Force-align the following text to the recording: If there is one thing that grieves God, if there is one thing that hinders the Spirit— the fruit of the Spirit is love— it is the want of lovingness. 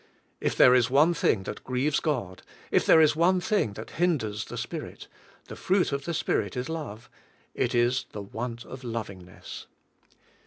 If 0.39 0.55
there 0.55 0.73
is 0.73 0.89
one 0.89 1.13
thing 1.13 1.43
that 1.43 1.63
grieves 1.63 1.99
God, 1.99 2.41
if 2.71 2.87
there 2.87 2.99
is 3.01 3.15
one 3.15 3.39
thing 3.39 3.73
that 3.73 3.91
hinders 4.01 4.45
the 4.45 4.57
Spirit— 4.57 5.07
the 5.47 5.55
fruit 5.55 5.91
of 5.91 6.05
the 6.05 6.13
Spirit 6.15 6.57
is 6.57 6.69
love— 6.69 7.07
it 7.63 7.75
is 7.75 8.07
the 8.11 8.23
want 8.23 8.65
of 8.65 8.83
lovingness. 8.83 9.67